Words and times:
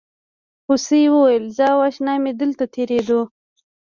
هوسۍ 0.67 1.03
وویل 1.09 1.45
زه 1.57 1.65
او 1.73 1.79
اشنا 1.89 2.13
مې 2.23 2.31
دلته 2.41 2.63
څریدو. 2.73 3.21